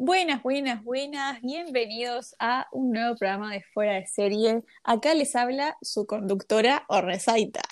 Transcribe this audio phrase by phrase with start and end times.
[0.00, 1.40] Buenas, buenas, buenas.
[1.42, 4.62] Bienvenidos a un nuevo programa de Fuera de Serie.
[4.84, 7.62] Acá les habla su conductora Orresaita.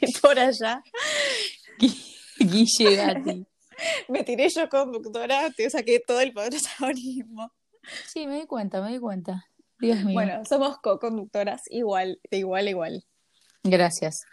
[0.00, 0.84] y por allá.
[2.38, 3.44] Guille Gatti.
[4.08, 7.50] Me tiré yo conductora, te saqué todo el protagonismo.
[8.06, 9.44] Sí, me di cuenta, me di cuenta.
[9.80, 10.14] Dios mío.
[10.14, 13.04] Bueno, somos co-conductoras igual, de igual a igual.
[13.64, 14.24] Gracias.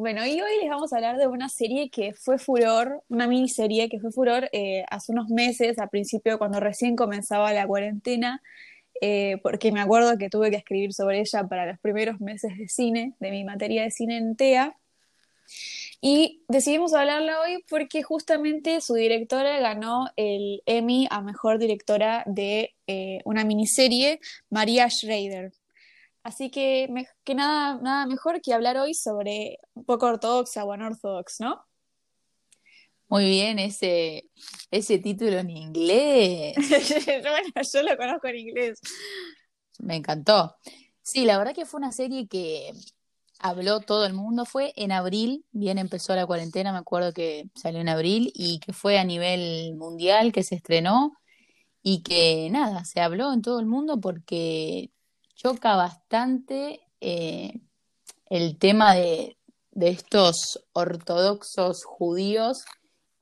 [0.00, 3.90] Bueno, y hoy les vamos a hablar de una serie que fue furor, una miniserie
[3.90, 8.42] que fue furor eh, hace unos meses, al principio cuando recién comenzaba la cuarentena,
[9.02, 12.66] eh, porque me acuerdo que tuve que escribir sobre ella para los primeros meses de
[12.66, 14.74] cine, de mi materia de cine en TEA.
[16.00, 22.74] Y decidimos hablarla hoy porque justamente su directora ganó el Emmy a Mejor Directora de
[22.86, 25.52] eh, una miniserie, María Schrader.
[26.22, 26.88] Así que,
[27.24, 31.64] que nada, nada mejor que hablar hoy sobre un poco ortodoxa o anortodox, ¿no?
[33.08, 34.30] Muy bien, ese,
[34.70, 36.54] ese título en inglés.
[37.22, 38.80] bueno, yo lo conozco en inglés.
[39.80, 40.56] Me encantó.
[41.02, 42.70] Sí, la verdad que fue una serie que
[43.40, 44.44] habló todo el mundo.
[44.44, 48.72] Fue en abril, bien empezó la cuarentena, me acuerdo que salió en abril y que
[48.72, 51.12] fue a nivel mundial que se estrenó
[51.82, 54.90] y que nada, se habló en todo el mundo porque
[55.42, 57.60] choca bastante eh,
[58.26, 59.38] el tema de,
[59.72, 62.66] estos ortodoxos judíos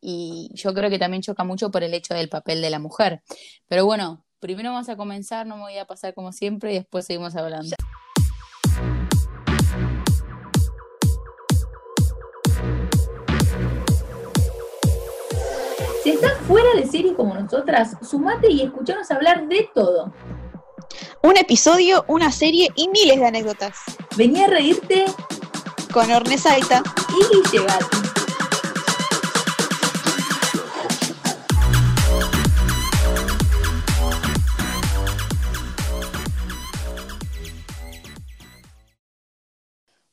[0.00, 3.22] y yo creo que también choca mucho por el hecho del papel de la mujer.
[3.68, 7.06] Pero bueno, primero vamos a comenzar, no me voy a pasar como siempre y después
[7.06, 7.76] seguimos hablando.
[16.02, 20.12] Si estás fuera de serie como nosotras, sumate y escuchanos hablar de todo
[21.22, 23.76] un episodio, una serie y miles de anécdotas.
[24.16, 25.04] Vení a reírte
[25.92, 27.66] con Orne Saita y Guille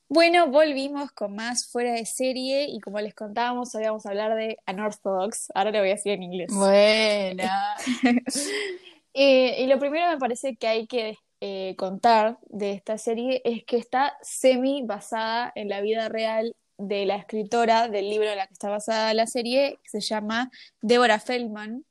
[0.08, 4.34] Bueno, volvimos con más fuera de serie y como les contábamos, hoy vamos a hablar
[4.36, 5.52] de Unorthodox.
[5.54, 6.54] Ahora lo voy a decir en inglés.
[6.54, 7.76] Buena.
[9.18, 13.64] Eh, y lo primero me parece que hay que eh, contar de esta serie es
[13.64, 18.48] que está semi basada en la vida real de la escritora del libro en la
[18.48, 21.86] que está basada la serie, que se llama Deborah Feldman.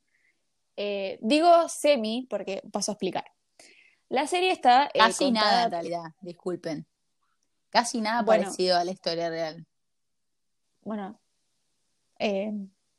[0.77, 3.25] Eh, digo semi porque paso a explicar.
[4.07, 4.91] La serie está.
[4.93, 6.85] Casi nada en realidad, disculpen.
[7.71, 9.65] Casi nada parecido a la historia real.
[10.83, 11.19] Bueno.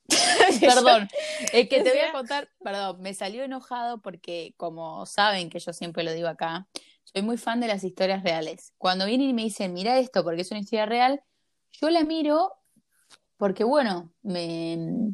[0.61, 1.09] Perdón,
[1.53, 5.73] es que te voy a contar, perdón, me salió enojado porque, como saben que yo
[5.73, 6.69] siempre lo digo acá,
[7.05, 8.73] soy muy fan de las historias reales.
[8.79, 11.23] Cuando vienen y me dicen, mira esto porque es una historia real,
[11.73, 12.53] yo la miro
[13.37, 15.13] porque, bueno, me,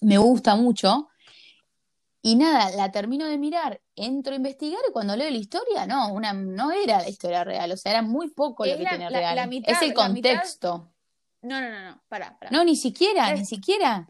[0.00, 1.08] me gusta mucho.
[2.22, 6.12] Y nada, la termino de mirar, entro a investigar y cuando leo la historia, no,
[6.12, 9.50] una, no era la historia real, o sea, era muy poco lo que tiene real.
[9.66, 10.89] es el contexto.
[11.42, 12.50] No, no, no, no, para, para.
[12.50, 14.08] No, ni siquiera, ni siquiera.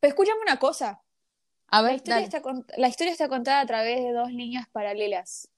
[0.00, 1.02] Pero escúchame una cosa.
[1.68, 5.48] A ver, la historia, está, la historia está contada a través de dos líneas paralelas.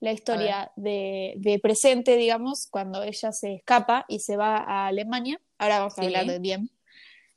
[0.00, 5.40] La historia de, de, presente, digamos, cuando ella se escapa y se va a Alemania.
[5.58, 6.70] Ahora vamos a hablar de bien.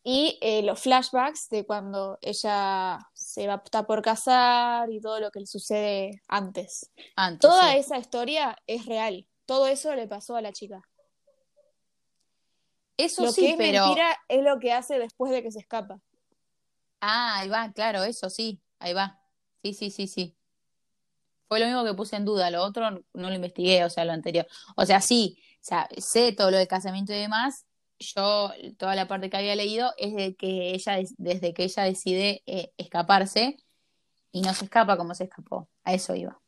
[0.03, 5.31] Y eh, los flashbacks de cuando ella se va, está por casar y todo lo
[5.31, 6.91] que le sucede antes.
[7.15, 9.27] antes Toda esa historia es real.
[9.45, 10.81] Todo eso le pasó a la chica.
[12.97, 13.85] Eso lo sí, que es pero...
[13.85, 16.00] mentira es lo que hace después de que se escapa.
[17.00, 19.22] Ah, ahí va, claro, eso sí, ahí va.
[19.63, 20.35] Sí, sí, sí, sí.
[21.47, 24.12] Fue lo único que puse en duda, lo otro no lo investigué, o sea, lo
[24.12, 24.47] anterior.
[24.75, 27.66] O sea, sí, o sea, sé todo lo del casamiento y demás.
[28.00, 32.44] Yo, toda la parte que había leído es de que ella, desde que ella decide
[32.46, 33.57] eh, escaparse
[34.31, 35.69] y no se escapa como se escapó.
[35.84, 36.40] A eso iba.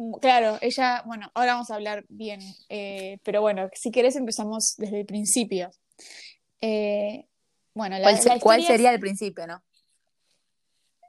[0.00, 2.40] Mm, claro, ella, bueno, ahora vamos a hablar bien,
[2.70, 5.70] eh, pero bueno, si querés empezamos desde el principio.
[6.62, 7.26] Eh,
[7.74, 7.96] bueno,
[8.40, 9.62] ¿Cuál, sería el principio, no?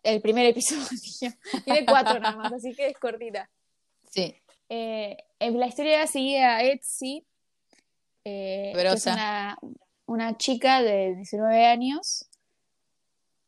[0.04, 0.90] El primer episodio.
[1.64, 3.50] Tiene cuatro nada más, así que es cortita.
[4.10, 4.36] Sí.
[4.68, 7.26] Eh, la historia sigue a Etsy,
[8.26, 9.08] que es
[10.06, 12.30] una, chica de 19 años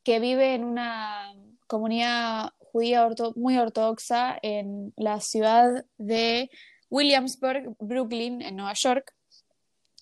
[0.04, 1.34] que vive en una
[1.66, 6.50] comunidad judía muy ortodoxa en la ciudad de
[6.90, 9.14] Williamsburg, Brooklyn, en Nueva York.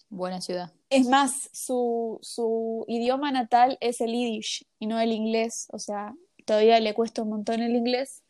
[0.08, 0.72] Buena ciudad.
[0.88, 6.14] Es más, su, su idioma natal es el yiddish y no el inglés, o sea,
[6.46, 8.22] todavía le cuesta un montón el inglés.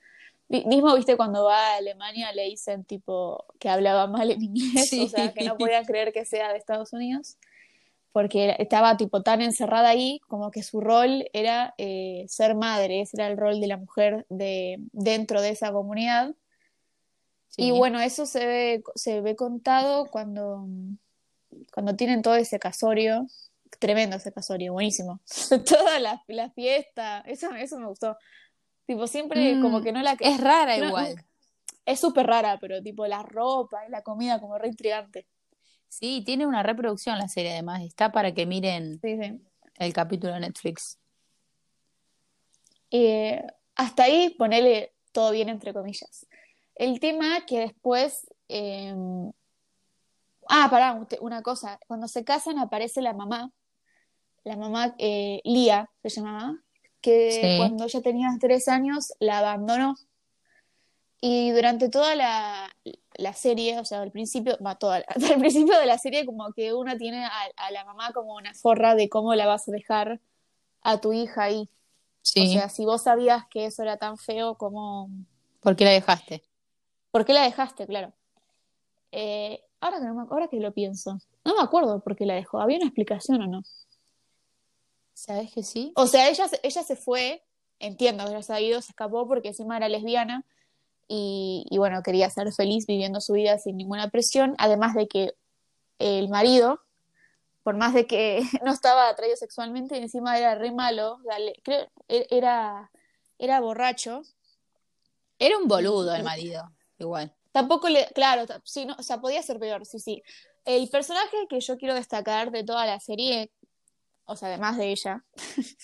[0.49, 5.07] Mismo, viste, cuando va a Alemania le dicen tipo que hablaba mal el inglés, o
[5.07, 7.39] sea, que no podían creer que sea de Estados Unidos.
[8.13, 13.17] Porque estaba tipo tan encerrada ahí como que su rol era eh, ser madre, ese
[13.17, 16.35] era el rol de la mujer de, dentro de esa comunidad.
[17.49, 17.65] Sí.
[17.65, 20.67] Y bueno, eso se ve, se ve contado cuando,
[21.73, 23.27] cuando tienen todo ese casorio,
[23.79, 25.21] tremendo ese casorio, buenísimo.
[25.69, 28.17] Toda la, la fiesta, eso, eso me gustó.
[28.87, 30.17] Tipo, siempre como Mm, que no la...
[30.21, 31.25] Es rara no- igual.
[31.85, 35.27] Es súper rara, pero tipo la ropa y la comida como re intrigante.
[35.93, 37.83] Sí, tiene una reproducción la serie además.
[37.83, 39.39] Está para que miren Sí, sí.
[39.79, 40.99] el capítulo de Netflix.
[42.91, 43.45] Eh,
[43.75, 46.27] hasta ahí ponele todo bien entre comillas.
[46.75, 48.27] El tema que después...
[48.49, 48.95] eh,
[50.49, 51.79] Ah, pará, una cosa.
[51.87, 53.53] Cuando se casan aparece la mamá,
[54.45, 56.57] la mamá eh, Lía se llamaba,
[57.03, 57.59] que Sí.
[57.59, 59.95] cuando ella tenía tres años la abandonó.
[61.21, 62.75] Y durante toda la,
[63.17, 66.53] la serie, o sea, al principio, va, toda, hasta el principio de la serie, como
[66.53, 69.73] que uno tiene a, a la mamá como una forra de cómo la vas a
[69.73, 70.21] dejar
[70.83, 71.69] a tu hija ahí.
[72.23, 72.49] Sí.
[72.49, 75.11] O sea, si vos sabías que eso era tan feo, como
[75.61, 76.43] ¿Por qué la dejaste?
[77.11, 77.87] ¿Por qué la dejaste?
[77.87, 78.13] Claro.
[79.13, 82.35] Eh, ahora, que no me- ahora que lo pienso, no me acuerdo por qué la
[82.35, 82.61] dejó.
[82.61, 83.63] ¿Había una explicación o no?
[85.15, 85.93] ¿Sabes que sí?
[85.97, 87.43] O sea, ella, se- ella se fue,
[87.79, 90.45] entiendo que se ha ido, se escapó porque encima era lesbiana
[91.09, 94.55] y, y bueno, quería ser feliz viviendo su vida sin ninguna presión.
[94.59, 95.33] Además de que
[95.99, 96.81] el marido,
[97.63, 102.27] por más de que no estaba atraído sexualmente, encima era re malo, dale- creo- e-
[102.31, 102.91] era,
[103.39, 104.23] era borracho.
[105.39, 107.35] Era un boludo el marido, igual.
[107.53, 110.23] Tampoco le, claro, sí, no, o sea, podía ser peor, sí, sí.
[110.65, 113.51] El personaje que yo quiero destacar de toda la serie,
[114.25, 115.25] o sea, además de ella,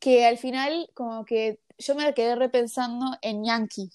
[0.00, 3.90] que al final como que yo me quedé repensando en Yankee,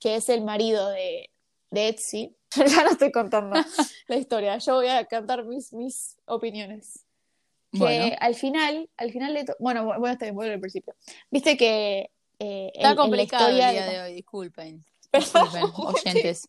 [0.00, 1.30] que es el marido de,
[1.70, 2.36] de Etsy.
[2.56, 3.56] ya no estoy contando
[4.08, 7.04] la historia, yo voy a cantar mis, mis opiniones.
[7.72, 10.94] Que Bueno, al final, al final de bueno, bueno, está bien, vuelvo al principio.
[11.30, 14.84] Viste que eh, está la complicado el día de- de hoy, disculpen.
[15.12, 16.48] Disculpen, oyentes.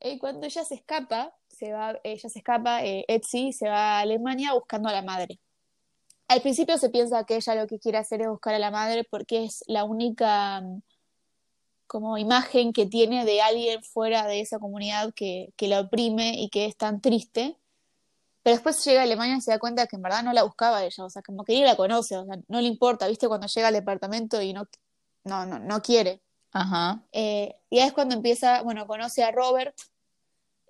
[0.00, 4.00] Eh, cuando ella se escapa, se va, ella se escapa, eh, Etsy se va a
[4.00, 5.38] Alemania buscando a la madre.
[6.28, 9.04] Al principio se piensa que ella lo que quiere hacer es buscar a la madre
[9.04, 10.82] porque es la única mm,
[11.88, 16.48] como imagen que tiene de alguien fuera de esa comunidad que, que la oprime y
[16.50, 17.56] que es tan triste.
[18.44, 20.84] Pero después llega a Alemania y se da cuenta que en verdad no la buscaba
[20.84, 23.26] ella, o sea, como que ni la conoce, o sea, no le importa, ¿viste?
[23.26, 24.68] Cuando llega al departamento y no,
[25.24, 26.20] no, no, no quiere.
[26.52, 27.02] Ajá.
[27.12, 29.74] Eh, y ahí es cuando empieza, bueno, conoce a Robert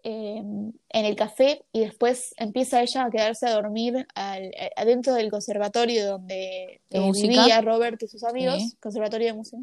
[0.05, 0.75] eh, en
[1.05, 6.81] el café y después empieza ella a quedarse a dormir al- adentro del conservatorio donde
[6.89, 8.77] ¿De eh, vivía Robert y sus amigos, Sí.
[8.81, 9.59] conservatorio de música.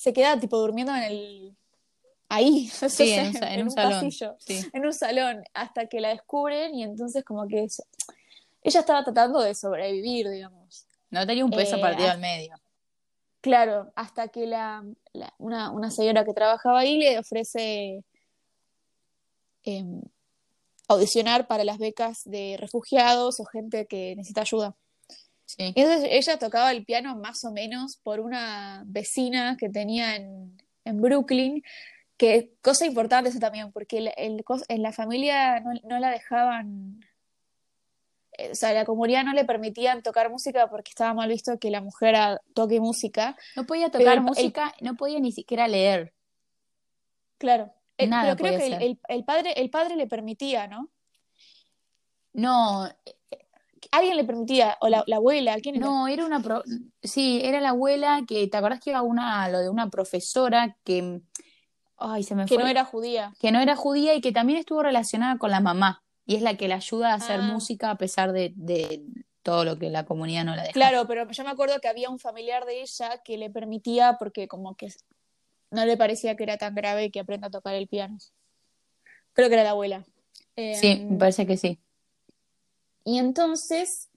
[0.00, 1.56] Se queda tipo durmiendo en el...
[2.30, 3.92] ahí, o Sí, sea, en un, sa- en en un un salón.
[3.92, 4.66] pasillo Sí.
[4.72, 7.82] en un salón hasta que la descubren y entonces como que es-
[8.62, 10.86] ella estaba tratando de sobrevivir, digamos.
[11.10, 12.54] No tenía un peso Eh, partido al medio.
[13.42, 14.82] Claro, hasta que la,
[15.12, 18.02] la- una, una señora que trabajaba ahí le ofrece
[19.64, 20.00] em,
[20.88, 24.74] audicionar para las becas de refugiados o gente que necesita ayuda.
[25.56, 25.72] Sí.
[25.74, 31.00] Entonces ella tocaba el piano más o menos por una vecina que tenía en, en
[31.00, 31.62] Brooklyn,
[32.16, 34.12] que cosa importante eso también, porque el-
[34.68, 37.00] en la familia no, no la dejaban,
[38.38, 41.70] eh, o sea, la comunidad no le permitían tocar música porque estaba mal visto que
[41.70, 42.14] la mujer
[42.54, 43.36] toque música.
[43.56, 46.12] No podía tocar el- música, no podía ni siquiera leer.
[47.38, 47.72] Claro.
[47.96, 50.90] Eh, Nada pero creo que el padre, el padre le permitía, ¿no?
[52.32, 52.88] No,
[53.92, 55.86] Alguien le permitía, o la, la abuela, ¿quién era?
[55.86, 56.62] no, era una pro-
[57.02, 61.20] sí, era la abuela que, ¿te acordás que era una, lo de una profesora que,
[61.96, 63.32] ay, se me que fue, no era judía.
[63.40, 66.56] que no era judía y que también estuvo relacionada con la mamá, y es la
[66.56, 67.42] que la ayuda a hacer Ah.
[67.52, 69.02] música a pesar de, de
[69.42, 70.72] todo lo que la comunidad no la deja.
[70.74, 74.46] Claro, pero yo me acuerdo que había un familiar de ella que le permitía porque
[74.46, 74.88] como que
[75.70, 78.18] no le parecía que era tan grave que aprenda a tocar el piano.
[79.32, 80.04] Creo que era la abuela.
[80.56, 81.78] Eh, Sí, me parece que sí.
[83.04, 84.08] Y entonces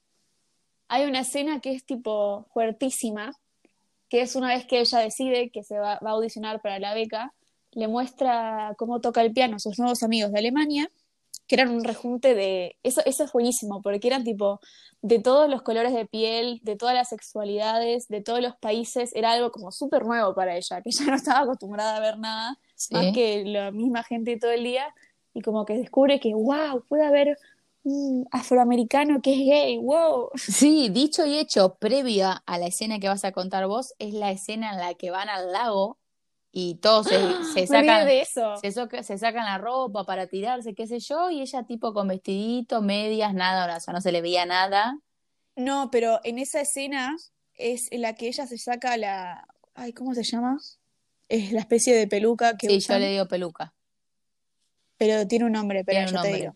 [0.87, 3.31] hay una escena que es tipo fuertísima,
[4.09, 6.93] que es una vez que ella decide que se va, va a audicionar para la
[6.93, 7.33] beca,
[7.71, 10.91] le muestra cómo toca el piano a sus nuevos amigos de Alemania,
[11.47, 12.77] que eran un rejunte de...
[12.83, 14.59] Eso, eso es buenísimo, porque eran tipo
[15.01, 19.31] de todos los colores de piel, de todas las sexualidades, de todos los países, era
[19.31, 22.93] algo como súper nuevo para ella, que ella no estaba acostumbrada a ver nada Sí.
[22.93, 24.93] más que la misma gente todo el día
[25.33, 27.37] y como que descubre que, wow, puede haber
[28.31, 30.29] afroamericano que es gay, wow.
[30.35, 34.31] Sí, dicho y hecho, previa a la escena que vas a contar vos, es la
[34.31, 35.97] escena en la que van al lago
[36.51, 38.55] y todos se, sacan, de eso.
[38.57, 43.33] se, sacan la ropa para tirarse, qué sé yo, y ella tipo con vestidito, medias,
[43.33, 44.99] nada, o sea, no se le veía nada.
[45.55, 47.15] No, pero en esa escena
[47.55, 49.47] es en la que ella se saca la.
[49.75, 50.59] Ay, ¿cómo se llama?
[51.27, 53.73] Es la especie de peluca que Sí, yo le digo peluca.
[54.97, 56.53] pero tiene un nombre, pero Tiene un yo te digo.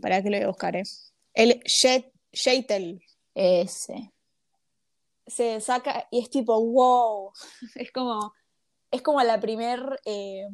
[0.00, 0.82] Para que lo voy a buscar, ¿eh?
[1.34, 1.62] El
[2.32, 3.02] Sheitel.
[3.34, 4.12] Ese.
[5.26, 7.32] Se saca y es tipo, wow.
[7.76, 8.32] Es como,
[8.90, 10.46] es como la primer eh,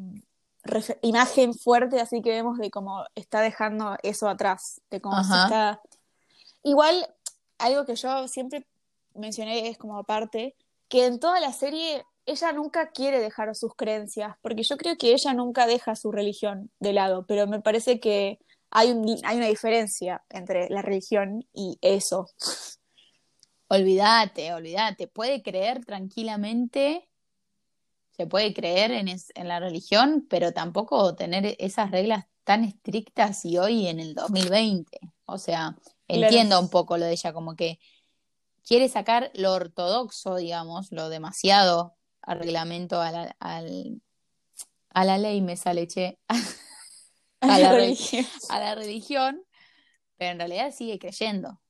[1.02, 5.80] imagen fuerte, así que vemos de cómo está dejando eso atrás, de cómo se está.
[6.62, 7.06] Igual,
[7.58, 8.66] algo que yo siempre
[9.14, 10.54] mencioné es como aparte,
[10.88, 15.12] que en toda la serie ella nunca quiere dejar sus creencias, porque yo creo que
[15.12, 18.40] ella nunca deja su religión de lado, pero me parece que
[18.78, 22.26] hay, un, hay una diferencia entre la religión y eso.
[23.68, 25.08] Olvídate, olvídate.
[25.08, 27.08] Puede creer tranquilamente,
[28.10, 33.44] se puede creer en, es- en la religión, pero tampoco tener esas reglas tan estrictas
[33.46, 34.98] y hoy en el 2020.
[35.24, 37.78] O sea, entiendo un poco lo de ella, como que
[38.62, 44.02] quiere sacar lo ortodoxo, digamos, lo demasiado al reglamento, a la, al-
[44.90, 46.18] a la ley me sale, che,
[47.50, 48.26] a la, re- religión.
[48.48, 49.42] a la religión,
[50.16, 51.60] pero en realidad sigue creyendo.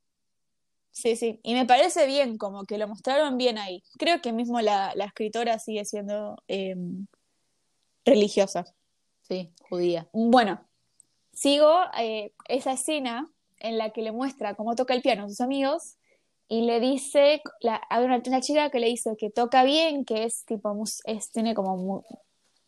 [0.90, 3.82] Sí, sí, y me parece bien, como que lo mostraron bien ahí.
[3.98, 6.74] Creo que mismo la, la escritora sigue siendo eh,
[8.04, 8.64] religiosa.
[9.28, 10.08] Sí, judía.
[10.12, 10.64] Bueno,
[11.32, 15.40] sigo eh, esa escena en la que le muestra cómo toca el piano a sus
[15.40, 15.96] amigos
[16.48, 20.24] y le dice, la, hay una, una chica que le dice que toca bien, que
[20.24, 22.04] es tipo, es, tiene como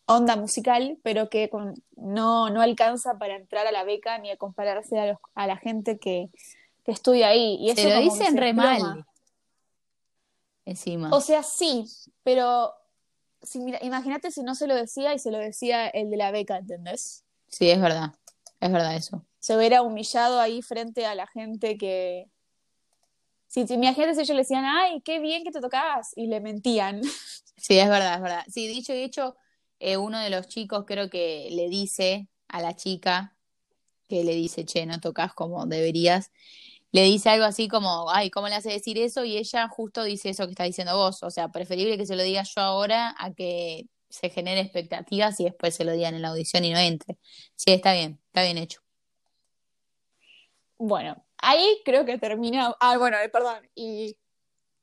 [0.09, 4.37] onda musical, pero que con- no, no alcanza para entrar a la beca ni a
[4.37, 6.29] compararse a, los- a la gente que,
[6.83, 7.57] que estudia ahí.
[7.59, 9.05] Y Se eso lo como que dicen se re mal.
[10.65, 11.09] Encima.
[11.15, 11.85] O sea, sí,
[12.23, 12.73] pero
[13.41, 16.57] si, imagínate si no se lo decía y se lo decía el de la beca,
[16.57, 17.23] ¿entendés?
[17.47, 18.13] Sí, es verdad.
[18.59, 19.25] Es verdad eso.
[19.39, 22.27] Se hubiera humillado ahí frente a la gente que...
[23.47, 26.39] Si, si imagínate si ellos le decían, ay, qué bien que te tocabas, y le
[26.39, 27.01] mentían.
[27.55, 28.43] Sí, es verdad, es verdad.
[28.47, 29.35] Sí, dicho y hecho,
[29.79, 33.35] eh, uno de los chicos creo que le dice a la chica,
[34.07, 36.31] que le dice, che, no tocas como deberías,
[36.91, 39.23] le dice algo así como, ay, ¿cómo le hace decir eso?
[39.23, 41.21] Y ella justo dice eso que está diciendo vos.
[41.23, 45.43] O sea, preferible que se lo diga yo ahora a que se genere expectativas y
[45.43, 47.17] después se lo digan en la audición y no entre.
[47.55, 48.81] Sí, está bien, está bien hecho.
[50.79, 52.73] Bueno, ahí creo que termina...
[52.79, 54.17] Ah, bueno, eh, perdón, y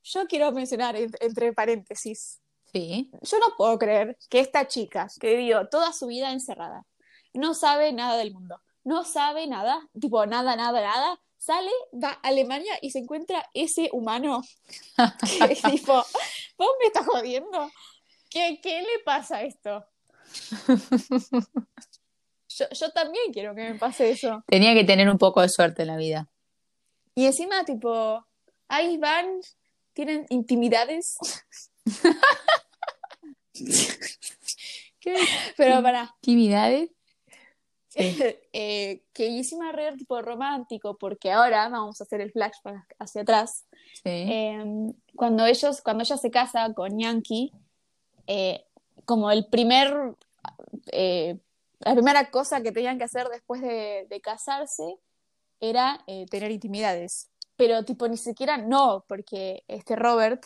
[0.03, 2.39] yo quiero mencionar en- entre paréntesis,
[2.73, 3.09] Sí.
[3.21, 6.85] yo no puedo creer que esta chica que vivió toda su vida encerrada,
[7.33, 12.27] no sabe nada del mundo, no sabe nada, tipo nada, nada, nada, sale, va a
[12.27, 14.41] Alemania y se encuentra ese humano
[14.95, 15.93] que es tipo,
[16.57, 17.71] ¿vos me estás jodiendo?
[18.29, 19.85] ¿Qué, qué le pasa a esto?
[22.49, 24.43] Yo, yo también quiero que me pase eso.
[24.47, 26.27] Tenía que tener un poco de suerte en la vida.
[27.13, 28.25] Y encima, tipo,
[28.67, 29.41] ahí van,
[29.93, 31.17] tienen intimidades.
[35.57, 36.91] Pero para, ¿Intimidades?
[37.97, 43.65] eh, que encima re tipo romántico, porque ahora vamos a hacer el flashback hacia atrás.
[44.03, 44.09] Sí.
[44.09, 47.51] Eh, cuando ellos, cuando ella se casa con Yankee,
[48.27, 48.65] eh,
[49.05, 50.15] como el primer,
[50.91, 51.39] eh,
[51.79, 54.99] la primera cosa que tenían que hacer después de, de casarse
[55.59, 57.31] era tener intimidades.
[57.55, 60.45] Pero tipo ni siquiera no, porque este Robert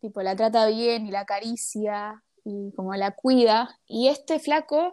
[0.00, 3.78] tipo la trata bien y la acaricia y como la cuida.
[3.86, 4.92] Y este flaco,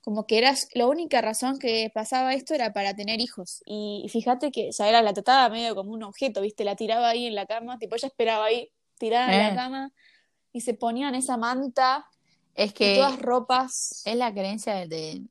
[0.00, 3.62] como que era la única razón que pasaba esto era para tener hijos.
[3.66, 6.64] Y, fíjate que, o sea, era la trataba medio como un objeto, ¿viste?
[6.64, 9.48] La tiraba ahí en la cama, tipo ella esperaba ahí, tirada en Eh.
[9.50, 9.92] la cama,
[10.52, 12.06] y se ponían esa manta
[12.54, 14.02] Es y que todas ropas.
[14.04, 15.28] es la creencia de, de-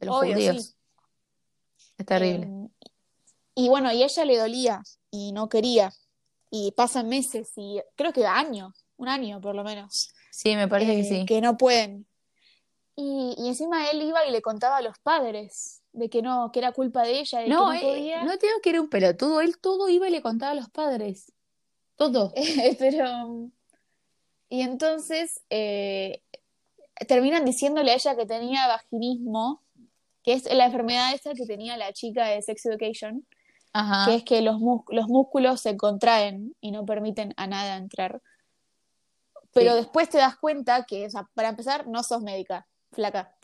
[0.00, 0.64] los Obvio, judíos.
[0.64, 0.74] sí.
[1.98, 2.46] Es terrible.
[2.46, 2.88] Eh,
[3.54, 5.92] y bueno, y ella le dolía y no quería.
[6.54, 10.92] Y pasan meses y creo que años, un año por lo menos, sí, me parece
[10.92, 11.24] que eh, sí.
[11.24, 12.06] que no pueden.
[12.94, 16.58] Y, y encima él iba y le contaba a los padres de que no, que
[16.58, 18.24] era culpa de ella, de No, que eh, no podía.
[18.24, 21.32] no tengo que era un pelotudo, él todo iba y le contaba a los padres.
[21.96, 22.34] Todo.
[22.78, 23.50] Pero.
[24.50, 26.22] Y entonces eh,
[27.08, 29.62] terminan diciéndole a ella que tenía vaginismo,
[30.22, 33.26] que es la enfermedad esta que tenía la chica de Sex Education,
[33.72, 34.04] Ajá.
[34.06, 38.20] que es que los, mus- los músculos se contraen y no permiten a nada entrar.
[39.52, 39.76] Pero Sí.
[39.78, 43.34] después te das cuenta que, o sea, para empezar, no sos médica, flaca.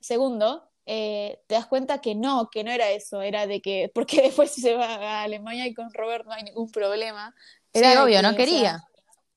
[0.00, 4.22] Segundo, eh, te das cuenta que no, que no era eso, era de que, porque
[4.22, 7.34] después se va a Alemania y con Robert no hay ningún problema.
[7.72, 8.84] Era obvio, que, no o sea, quería.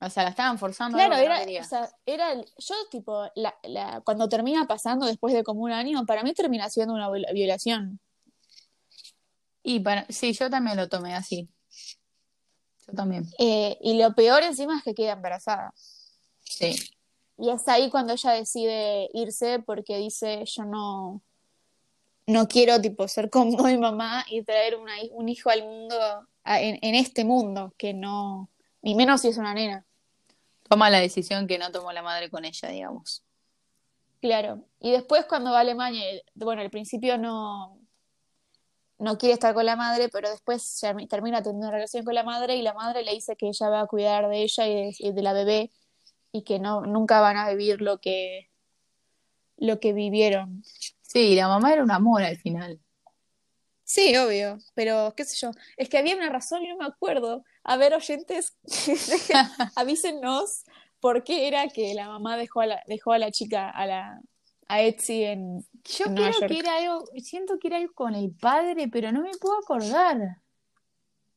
[0.00, 0.96] O sea, la estaban forzando.
[0.96, 1.60] Claro, no era, quería.
[1.60, 6.04] o sea, era yo tipo, la, la, cuando termina pasando después de como un año,
[6.06, 8.00] para mí termina siendo una viola- violación.
[9.62, 11.48] Y para, sí, yo también lo tomé así.
[12.86, 13.26] Yo también.
[13.38, 15.72] Eh, y lo peor encima es que queda embarazada.
[16.40, 16.74] Sí.
[17.38, 21.22] Y es ahí cuando ella decide irse porque dice, yo no,
[22.26, 25.96] no quiero tipo ser como mi mamá y traer una un hijo al mundo,
[26.44, 28.50] a- en, en este mundo, que no,
[28.82, 29.86] ni menos si es una nena.
[30.68, 33.22] Toma la decisión que no tomó la madre con ella, digamos.
[34.20, 34.64] Claro.
[34.80, 37.78] Y después cuando va a Alemania, eh, bueno, al principio no,
[39.02, 40.80] no quiere estar con la madre, pero después
[41.10, 43.80] termina teniendo una relación con la madre y la madre le dice que ella va
[43.80, 45.72] a cuidar de ella y de, y de la bebé
[46.30, 48.48] y que no, nunca van a vivir lo que,
[49.56, 50.62] lo que vivieron.
[51.02, 52.80] Sí, la mamá era un amor al final.
[53.82, 57.44] Sí, obvio, pero qué sé yo, es que había una razón y no me acuerdo.
[57.64, 58.56] A ver, oyentes,
[59.74, 60.62] avísenos
[61.00, 64.20] por qué era que la mamá dejó a la, dejó a la chica, a la
[64.72, 68.14] a Etsy en, Yo En Nueva creo que era algo, siento que era algo con
[68.14, 70.38] el padre, pero no me puedo acordar.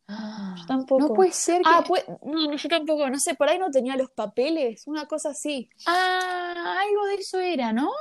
[0.07, 1.01] Yo tampoco.
[1.01, 1.69] No puede ser que...
[1.69, 5.05] Ah, pues, no, no, yo tampoco, no sé, por ahí no tenía los papeles, una
[5.05, 5.69] cosa así.
[5.85, 7.91] Ah, algo de eso era, ¿no?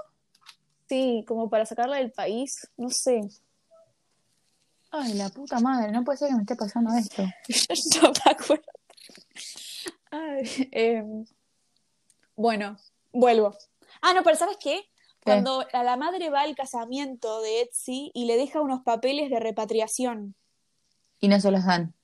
[0.88, 3.20] Sí, como para sacarla del país, no sé.
[4.92, 7.24] Ay, la puta madre, no puede ser que me esté pasando esto.
[8.00, 8.64] No me acuerdo.
[10.12, 11.24] Ay, em,
[12.36, 12.76] bueno,
[13.12, 13.56] vuelvo.
[14.00, 14.93] Ah, no, pero ¿sabes qué?
[15.25, 19.40] Cuando a la madre va al casamiento de Etsy y le deja unos papeles de
[19.40, 20.35] repatriación.
[21.19, 21.95] Y no se los dan.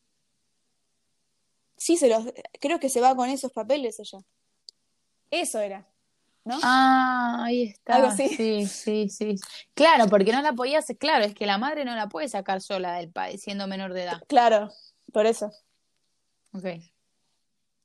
[1.77, 2.25] Sí, se los,
[2.61, 4.21] creo que se va con esos papeles ella.
[5.31, 5.87] Eso era,
[6.45, 6.59] ¿no?
[6.63, 7.97] Ah, ahí está.
[7.97, 8.29] Algo así.
[8.29, 9.37] Sí, sí, sí.
[9.75, 10.97] Claro, porque no la podía hacer.
[10.97, 14.05] Claro, es que la madre no la puede sacar sola del país siendo menor de
[14.05, 14.23] edad.
[14.29, 14.71] Claro,
[15.13, 15.53] por eso.
[16.53, 16.65] Ok.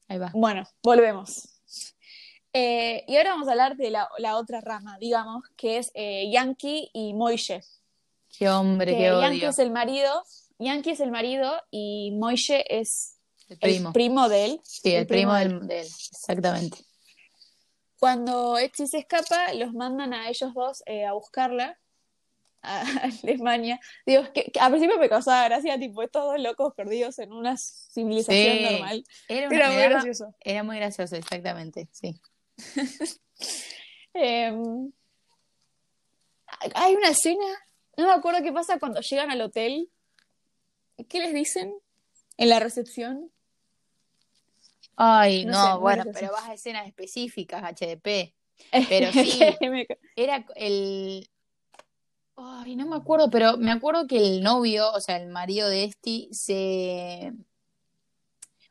[0.07, 0.31] Ahí va.
[0.33, 1.54] Bueno, volvemos.
[2.57, 6.29] Eh, y ahora vamos a hablar de la, la otra rama, digamos, que es eh,
[6.31, 7.61] Yankee y Moishe.
[8.37, 9.49] Qué hombre, Que qué Yankee odio.
[9.49, 10.23] es el marido,
[10.57, 13.17] Yankee es el marido y Moishe es
[13.49, 13.91] El el primo.
[13.93, 14.59] primo de él.
[14.63, 15.85] Sí, el, el primo, primo del, de él.
[15.87, 16.77] Exactamente.
[17.99, 21.77] Cuando Etsy se escapa, los mandan a ellos dos eh, a buscarla
[22.61, 22.81] a
[23.23, 23.79] Alemania.
[24.05, 27.57] Dios, que, que al principio me causaba gracia, tipo, estos dos locos perdidos en una
[27.57, 28.63] civilización Sí.
[28.63, 29.03] normal.
[29.27, 30.35] Era, una- Era me muy gracioso.
[30.39, 32.19] era muy gracioso, exactamente, sí.
[34.17, 34.93] Em,
[36.73, 37.43] hay una escena,
[37.97, 39.89] no me acuerdo qué pasa cuando llegan al hotel.
[41.09, 41.73] ¿Qué les dicen
[42.37, 43.29] en la recepción?
[44.95, 48.33] Ay, No no, sé, muy bueno, pero vas a escenas específicas, HDP.
[48.89, 49.37] Pero sí.
[50.15, 51.29] Era el...
[52.37, 55.85] Ay, no me acuerdo, pero me acuerdo que el novio, o sea, el marido de
[55.85, 57.31] Esti, se...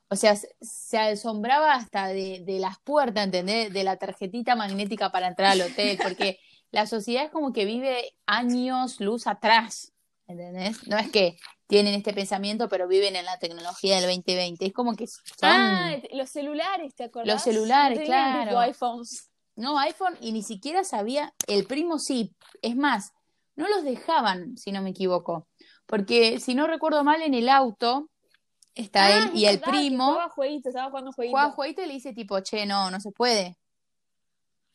[0.09, 3.73] O sea, se- asombraba hasta de, de las puertas, ¿entendés?
[3.73, 6.39] De la tarjetita magnética para entrar al hotel, porque
[6.71, 9.93] la sociedad es como que vive años luz atrás,
[10.27, 10.87] ¿entendés?
[10.87, 11.37] No es que
[11.67, 14.67] tienen este pensamiento, pero viven en la tecnología del 2020.
[14.67, 15.17] Es como que son...
[15.43, 17.29] Ah, los celulares, ¿te acordás?
[17.35, 18.49] Los celulares, No claro.
[18.51, 19.31] tipo iPhones.
[19.57, 23.13] No, iPhone y ni siquiera sabía, el primo sí, es más,
[23.57, 25.47] no los dejaban, si no me equivoco,
[25.87, 28.11] porque si no recuerdo mal, en el auto
[28.75, 31.41] está Ah, él y el primo, Jugaba jueguitos, estaba jugando jueguitos.
[31.41, 33.57] juega jueguito y le dice tipo, che, no, no se puede.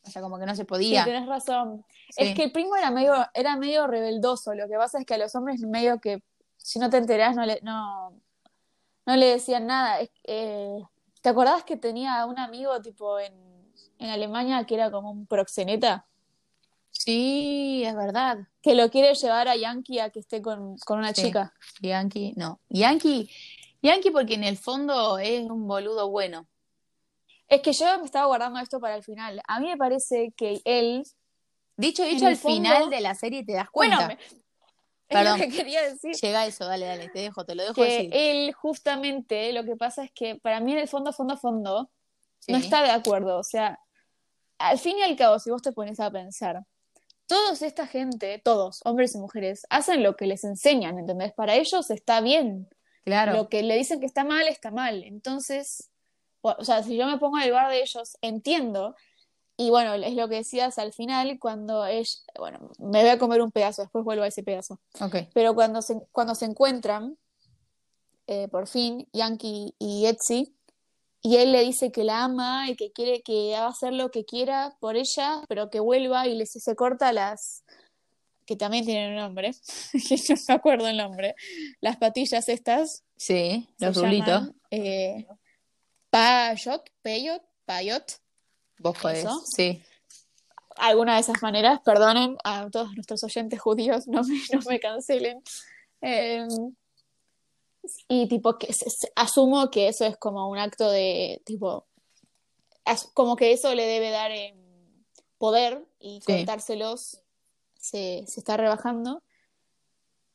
[0.04, 1.04] O sea, como que no se Sí, podía.
[1.06, 1.86] tenés razón.
[2.10, 2.24] Sí.
[2.24, 4.54] Es que el primo era medio, era medio rebeldoso.
[4.54, 6.24] Lo que pasa es que a los hombres medio que
[6.58, 8.14] si no te enterás no le, no,
[9.06, 9.98] no le decían nada.
[10.24, 10.80] Eh,
[11.22, 13.34] ¿te acordás que tenía un amigo tipo en,
[14.00, 16.06] en Alemania que era como un proxeneta?
[16.92, 18.40] Sí, es verdad.
[18.62, 21.24] Que lo quiere llevar a Yankee a que esté con, con una Sí.
[21.24, 21.54] chica.
[21.82, 22.60] Yankee, no.
[22.70, 23.30] Yankee,
[23.82, 26.48] Yankee porque en el fondo es un boludo bueno.
[27.48, 29.42] Es que yo me estaba guardando esto para el final.
[29.48, 31.04] A mí me parece que él,
[31.78, 34.16] Dicho dicho, al fondo- final de la serie te das bueno, cuenta.
[34.16, 34.20] me-
[35.10, 36.14] es lo que quería decir.
[36.16, 38.10] Llega eso, dale, dale, te dejo, te lo dejo Que decir.
[38.14, 41.90] él justamente, lo que pasa es que para mí en el fondo, fondo, fondo,
[42.40, 42.52] Sí.
[42.52, 43.38] no está de acuerdo.
[43.40, 43.80] O sea,
[44.60, 46.64] al fin y al cabo, si vos te pones a pensar,
[47.28, 51.34] toda esta gente, todos, hombres y mujeres, hacen lo que les enseñan, ¿entendés?
[51.34, 52.70] Para ellos está bien.
[53.10, 53.34] Claro.
[53.34, 55.04] Lo que le dicen que está mal, está mal.
[55.04, 55.90] Entonces,
[56.42, 58.96] o sea, si yo me pongo en el lugar de ellos, entiendo.
[59.58, 63.42] Y bueno, es lo que decías al final, cuando es, bueno, me voy a comer
[63.42, 64.80] un pedazo, después vuelvo a ese pedazo.
[65.34, 67.18] Pero cuando se, cuando se encuentran,
[68.28, 70.56] eh, por fin, Yankee y Etsy,
[71.22, 74.24] y él le dice que la ama y que quiere que haga hacer lo que
[74.24, 77.66] quiera por ella, pero que vuelva y le se corta las,
[78.50, 79.52] que también tienen un nombre,
[80.10, 81.36] que no me acuerdo el nombre,
[81.82, 84.50] las patillas estas, Sí, los rulitos.
[84.72, 85.28] eh,
[86.10, 88.20] Payot, Peyot, Payot.
[88.80, 89.40] Vos podés, ¿Eso?
[89.56, 89.84] sí.
[90.78, 95.44] Alguna de esas maneras, perdonen a todos nuestros oyentes judíos, no me, no me cancelen.
[96.02, 96.48] Eh,
[98.08, 98.74] y tipo, que
[99.16, 101.86] asumo que eso es como un acto de, tipo,
[103.14, 104.56] como que eso le debe dar eh,
[105.38, 106.34] poder y Sí.
[106.38, 107.22] contárselos
[107.80, 109.24] se, se está rebajando.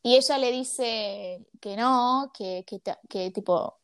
[0.02, 2.64] Y ella le dice que no, que,
[3.08, 3.78] que, tipo,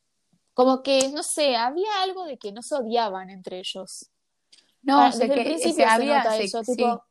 [0.53, 4.11] como que, no sé, había algo de que no se odiaban entre ellos.
[4.83, 6.77] No, Ah, desde que el principio se había, nota eso, sí.
[6.77, 7.05] tipo,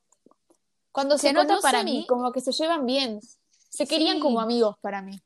[0.92, 3.20] cuando se, Se nota para mí- como que se llevan bien,
[3.70, 4.22] se querían Sí.
[4.22, 5.20] como amigos para mí.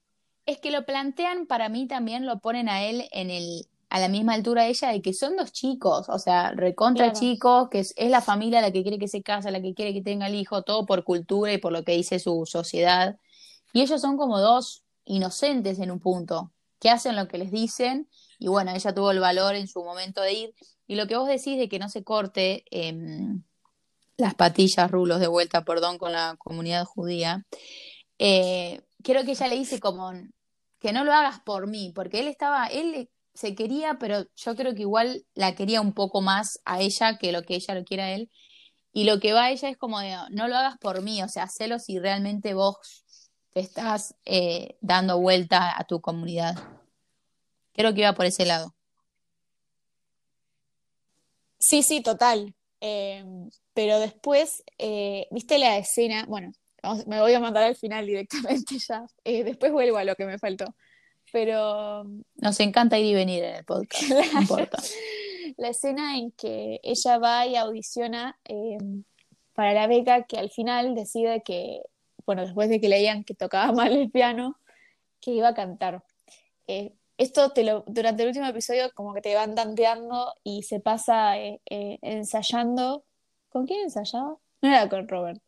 [0.45, 4.07] Es que lo plantean, para mí también lo ponen a él en el, a la
[4.07, 7.19] misma altura de ella, de que son dos chicos, o sea, recontra Claro.
[7.19, 9.93] chicos, que es, es la familia la que quiere que se case, la que quiere
[9.93, 13.19] que tenga el hijo, todo por cultura y por lo que dice su sociedad.
[13.71, 18.09] Y ellos son como dos inocentes en un punto, que hacen lo que les dicen,
[18.39, 20.55] y bueno, ella tuvo el valor en su momento de ir.
[20.87, 23.43] Y lo que vos decís de que no se corte em,
[24.17, 27.45] las patillas, rulos de vuelta, perdón, con la comunidad judía,
[28.17, 30.13] eh, creo que ella le dice como
[30.79, 34.75] que no lo hagas por mí, porque él estaba, él se quería, pero yo creo
[34.75, 38.03] que igual la quería un poco más a ella que lo que ella lo quiere
[38.03, 38.29] a él.
[38.93, 41.27] Y lo que va a ella es como de, no lo hagas por mí, o
[41.27, 42.77] sea, hacelo si realmente vos
[43.53, 46.55] te estás eh, dando vuelta a tu comunidad.
[47.73, 48.75] Creo que iba por ese lado.
[51.59, 52.53] Sí, sí, total.
[52.81, 53.23] Eh,
[53.73, 56.25] pero después, eh, ¿viste la escena?
[56.27, 56.51] Bueno,
[57.07, 59.05] me voy a mandar al final directamente ya.
[59.23, 60.75] Después vuelvo a lo que me faltó.
[61.33, 64.77] Pero Nos encanta ir y venir en el podcast, no importa.
[65.57, 68.77] la escena en que ella va y audiciona eh,
[69.53, 71.81] para la beca, que al final decide que,
[72.27, 74.59] bueno, después de que leían que tocaba mal el piano,
[75.19, 76.03] que iba a cantar.
[76.67, 80.79] Eh, esto te lo, durante el último episodio como que te van tanteando y se
[80.79, 83.05] pasa eh, eh, ensayando.
[83.49, 84.37] ¿Con quién ensayaba?
[84.61, 85.41] No era con Robert.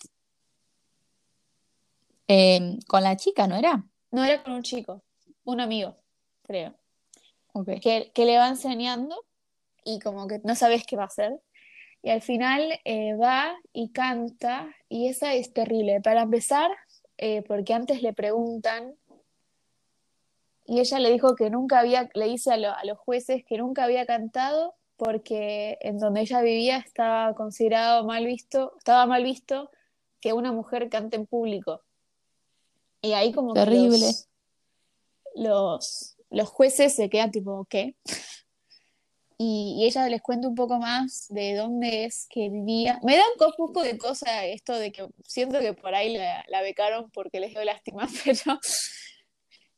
[2.28, 3.84] Eh, con la chica, ¿no era?
[4.10, 5.04] No era con un chico,
[5.46, 5.96] un amigo,
[6.44, 6.74] creo.
[7.82, 9.16] Que, que le va enseñando
[9.86, 11.40] y como que no sabes qué va a hacer.
[12.02, 16.02] Y al final eh, va y canta y esa es terrible.
[16.02, 16.70] Para empezar,
[17.18, 18.96] eh, porque antes le preguntan
[20.66, 23.58] y ella le dijo que nunca había, le dice a, lo- a los jueces que
[23.58, 29.70] nunca había cantado porque en donde ella vivía estaba considerado mal visto, estaba mal visto
[30.22, 31.82] que una mujer cante en público.
[33.02, 33.98] Y ahí como que Terrible.
[34.00, 34.28] los,
[35.36, 37.96] los, los jueces se quedan tipo, ¿qué?
[39.38, 43.00] Y, y ella les cuenta un poco más de dónde es que vivía.
[43.04, 46.46] Me da un co- poco de cosa esto de que siento que por ahí la,
[46.48, 48.60] la becaron porque les dio lástima, pero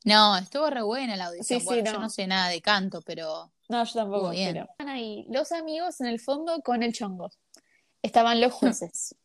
[0.04, 1.58] No, estuvo re buena la audición.
[1.60, 2.08] Sí, sí, Bueno, yo no.
[2.08, 4.30] sé nada de canto, pero no, yo tampoco.
[4.30, 4.52] Bien.
[4.54, 7.30] pero- Estaban ahí los amigos en el fondo con el chongo.
[8.00, 9.16] Estaban los jueces.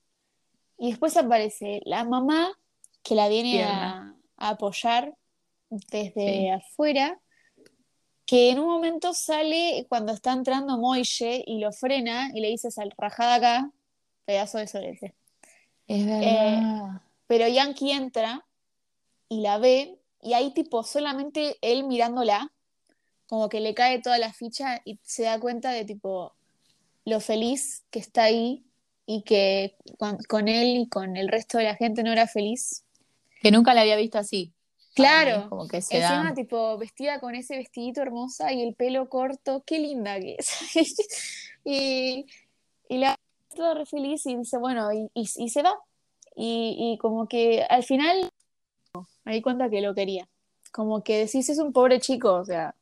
[0.79, 2.57] Y después aparece la mamá
[3.03, 5.13] que la viene a apoyar
[5.91, 6.49] desde Sí.
[6.49, 7.19] afuera,
[8.25, 12.71] que en un momento sale cuando está entrando Moille y lo frena y le dice,
[12.71, 13.71] sal, rajada acá,
[14.25, 15.13] pedazo de sorete.
[15.87, 17.01] es verdad.
[17.27, 18.45] Pero Yankee entra
[19.27, 22.51] y la ve, y ahí tipo solamente él mirándola,
[23.27, 26.33] como que le cae toda la ficha y se da cuenta de tipo
[27.05, 28.63] lo feliz que está ahí
[29.05, 32.85] y que con, con él y con el resto de la gente no era feliz.
[33.41, 34.53] que nunca la había visto así.
[34.93, 36.33] Claro, como que se encima da.
[36.35, 40.49] tipo vestida con ese vestidito hermosa y el pelo corto, qué linda que es.
[41.65, 42.25] y,
[42.89, 43.17] y la
[43.55, 45.75] toda re feliz y dice, bueno, y, y- y se va.
[46.35, 48.29] Y, y como que al final
[49.23, 50.27] me di cuenta que lo quería.
[50.71, 52.75] Como que decís, es un pobre chico, o sea,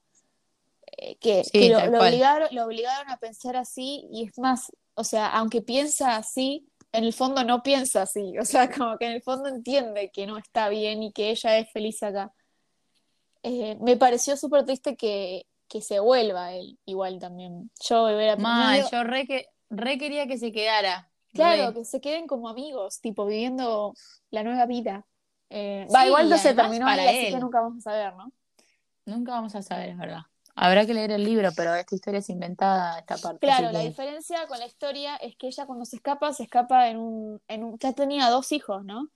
[0.97, 5.03] eh, que, Sí, que lo, obligaron, lo obligaron a pensar así y es más, o
[5.03, 9.13] sea, aunque piensa así, en el fondo no piensa así, o sea, como que en
[9.13, 12.33] el fondo entiende que no está bien y que ella es feliz acá.
[13.43, 17.71] Eh, me pareció súper triste que, que se vuelva él igual también.
[17.83, 21.07] Yo hubiera Mal, preferido- yo re, que, re quería que se quedara.
[21.33, 21.73] Claro, Re.
[21.75, 23.93] que se queden como amigos, tipo viviendo
[24.31, 25.05] la nueva vida.
[25.49, 27.33] Eh, va, igual no se terminó para ahí, así él.
[27.33, 28.31] que nunca vamos a saber, ¿no?
[29.05, 30.21] Nunca vamos a saber, es verdad.
[30.55, 33.45] Habrá que leer el libro, pero esta historia es inventada, esta parte.
[33.45, 36.97] Claro, la diferencia con la historia es que ella cuando se escapa, se escapa en
[36.97, 39.09] un, en un, ya tenía dos hijos, ¿no?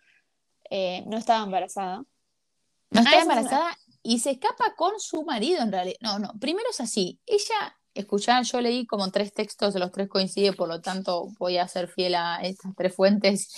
[0.69, 1.97] Eh, no estaba embarazada.
[1.97, 5.97] No Ah, está esa es embarazada y se escapa con su marido en realidad.
[6.01, 7.19] No, no, primero es así.
[7.25, 11.67] Ella, escuchá, yo leí como tres textos, los tres coinciden, por lo tanto voy a
[11.67, 13.49] ser fiel a estas tres fuentes.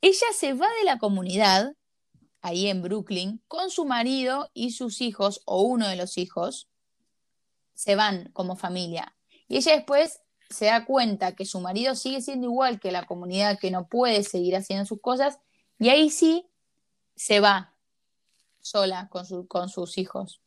[0.00, 1.72] Ella se va de la comunidad,
[2.42, 6.68] ahí en Brooklyn, con su marido y sus hijos, o uno de los hijos.
[7.80, 9.16] Se van como familia.
[9.48, 13.58] Y ella después se da cuenta que su marido sigue siendo igual que la comunidad,
[13.58, 15.38] que no puede seguir haciendo sus cosas,
[15.78, 16.46] y ahí sí
[17.16, 17.72] se va
[18.60, 20.42] sola con, su, con sus hijos.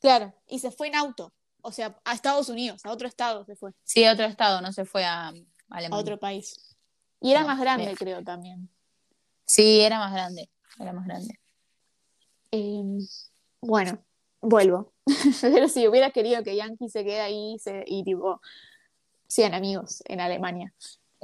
[0.00, 3.54] Claro, y se fue en auto, o sea, a Estados Unidos, a otro estado se
[3.54, 5.34] fue, Sí, a otro estado, no se fue a, a a
[5.68, 6.00] Alemania.
[6.00, 6.74] otro país.
[7.20, 8.70] Y era No, más grande, creo, también.
[9.44, 10.48] Sí, era más grande,
[10.78, 11.38] era más grande.
[12.50, 12.82] Eh,
[13.60, 13.98] bueno,
[14.40, 14.94] vuelvo.
[15.40, 18.40] Pero si hubiera querido que Yankee se quede ahí se- y tipo,
[19.26, 20.74] sean amigos en Alemania.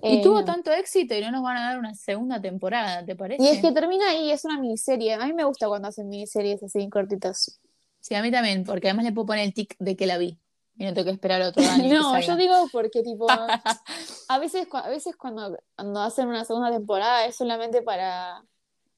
[0.03, 3.16] Y Eh, tuvo tanto éxito y no nos van a dar una segunda temporada, ¿te
[3.16, 3.42] parece?
[3.42, 5.14] y es que termina ahí, es una miniserie.
[5.14, 7.59] A mí me gusta cuando hacen miniseries así cortitas.
[8.01, 10.38] Sí, a mí también, porque además le puedo poner el tic de que la vi.
[10.79, 11.88] Y no tengo que esperar otro año.
[11.94, 13.27] No, yo digo porque tipo,
[14.29, 18.44] a veces, a veces cuando, cuando hacen una segunda temporada es solamente para,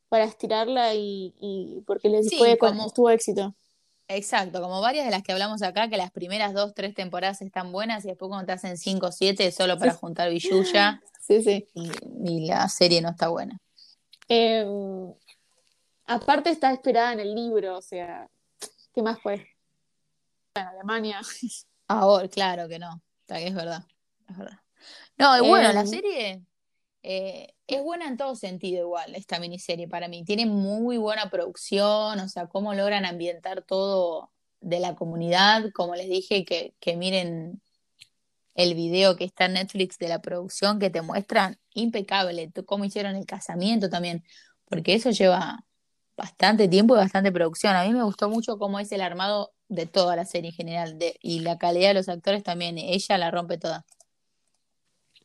[0.09, 3.55] para estirarla y, y porque les Sí, fue, como- tuvo éxito.
[4.11, 7.71] Exacto, como varias de las que hablamos acá, que las primeras dos, tres temporadas están
[7.73, 11.69] buenas y después cuando te hacen cinco o siete solo para juntar billulla Sí, sí.
[11.75, 11.91] y,
[12.25, 13.59] y la serie no está buena.
[14.29, 14.65] Eh,
[16.07, 18.27] aparte está inspirada en el libro, o sea,
[18.95, 19.47] ¿qué más fue?
[20.55, 21.21] En Alemania.
[21.89, 23.85] Ahora, claro que no, que es verdad,
[24.29, 24.59] es verdad.
[25.19, 25.87] No, y bueno, la Em.
[25.87, 26.43] serie
[27.11, 30.25] eh, es buena en todo sentido igual, esta miniserie para mí.
[30.25, 36.11] Tiene muy buena producción, o sea, cómo logran ambientar todo de la comunidad, como les
[36.11, 37.63] dije, que, que miren
[38.55, 43.17] el video que está en Netflix de la producción que te muestran, impecable, cómo hicieron
[43.17, 44.23] el casamiento también,
[44.67, 45.65] porque eso lleva
[46.15, 47.75] bastante tiempo y bastante producción.
[47.75, 50.99] A mí me gustó mucho cómo es el armado de toda la serie en general,
[50.99, 53.87] de, y la calidad de los actores también, ella la rompe toda.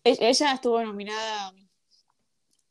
[0.06, 1.54] E- Ella estuvo nominada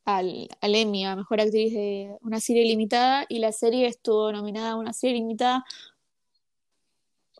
[0.04, 4.72] al, al Emmy a Mejor Actriz de una serie limitada y la serie estuvo nominada
[4.72, 5.64] a una serie limitada.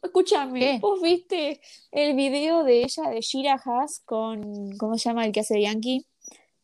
[0.03, 0.79] Escúchame, ¿Qué?
[0.81, 1.61] ¿vos viste
[1.93, 6.07] el video de ella, de Shira Haas, con, ¿cómo se llama el que hace Yankee?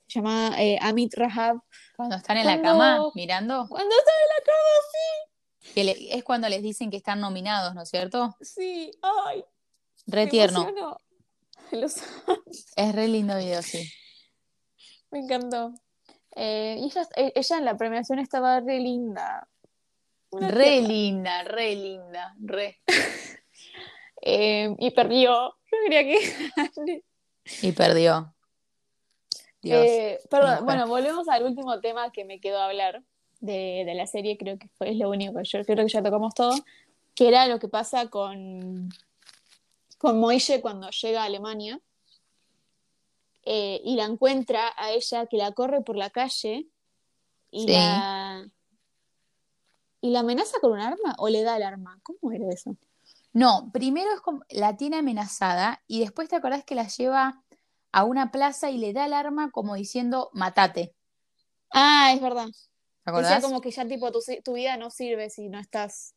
[0.09, 1.61] Se llama eh, Amit Rahab.
[1.97, 6.49] Cuando están en la cama mirando, Cuando está en la cama, que le- es cuando
[6.49, 8.35] les dicen que están nominados, ¿no es cierto?
[8.41, 9.45] sí, ay,
[10.07, 10.63] Re me tierno.
[10.63, 10.99] emocionó.
[11.71, 12.03] Los-
[12.77, 13.89] Es re lindo video, sí.
[15.11, 15.73] Me encantó.
[16.37, 19.49] Eh, y ella, eh, ella en la premiación estaba re linda.
[20.31, 22.81] Una Re linda, re linda, re.
[24.21, 25.55] Eh, y perdió.
[25.71, 27.05] Yo quería que.
[27.63, 28.35] Y perdió.
[29.63, 29.87] Dios.
[29.87, 33.03] Eh, perdón, bueno, volvemos al último tema que me quedó a hablar
[33.41, 34.37] de, de la serie.
[34.37, 36.53] Creo que fue es lo único que yo creo que ya tocamos todo.
[37.15, 38.89] Que era lo que pasa con,
[39.99, 41.81] con Moille cuando llega a Alemania.
[43.51, 46.69] Eh, y la encuentra a ella que la corre por la calle
[47.51, 47.73] y Sí.
[47.73, 48.47] la
[50.03, 51.99] y la amenaza con un arma o le da el arma.
[52.03, 52.77] ¿Cómo era eso?
[53.33, 57.43] No, primero es como, la tiene amenazada y después te acordás que la lleva
[57.91, 60.95] a una plaza y le da el arma como diciendo, matate.
[61.71, 62.49] Ah, es verdad.
[63.03, 63.43] ¿Te acordás?
[63.43, 66.15] como que ya tipo tu, tu vida no sirve si no estás.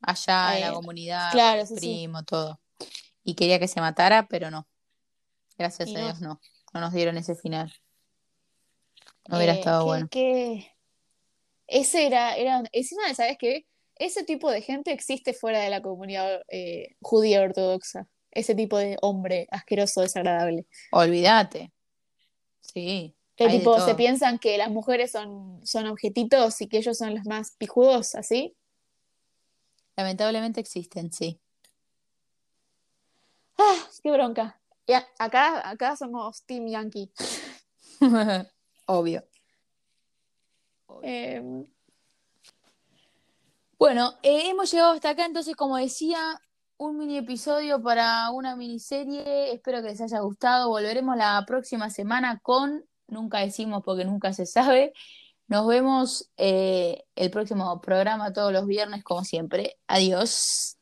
[0.00, 2.58] Allá en la Eh, comunidad, claro, sí, primo, todo.
[3.22, 4.66] Y quería que se matara, pero no.
[5.58, 6.00] Gracias Y a.
[6.00, 6.40] Dios no.
[6.72, 7.72] No nos dieron ese final.
[9.28, 10.08] No hubiera Eh, estado que- bueno.
[10.10, 10.70] que-
[11.66, 12.62] Ese era, era.
[12.72, 13.66] Encima de, ¿sabes qué?
[13.96, 18.06] Ese tipo de gente existe fuera de la comunidad eh, judía ortodoxa.
[18.32, 20.66] Ese tipo de hombre asqueroso, desagradable.
[20.90, 21.72] Olvídate.
[22.60, 23.14] Sí.
[23.36, 27.24] Que tipo se piensan que las mujeres son, son objetitos y que ellos son los
[27.24, 28.54] más pijudos, así.
[29.96, 31.40] Lamentablemente existen, sí.
[33.58, 33.88] ¡Ah!
[34.02, 34.60] ¡Qué bronca!
[34.86, 37.10] Y a- acá, acá somos Team Yankee.
[38.86, 39.24] Obvio.
[41.02, 41.42] Eh,
[43.78, 46.40] Bueno, eh, hemos llegado hasta acá, entonces, como decía,
[46.78, 49.52] un mini episodio para una miniserie.
[49.52, 50.68] Espero que les haya gustado.
[50.68, 54.92] Volveremos la próxima semana con, nunca decimos porque nunca se sabe.
[55.48, 59.76] Nos vemos eh, el próximo programa todos los viernes, como siempre.
[59.86, 60.78] Adiós.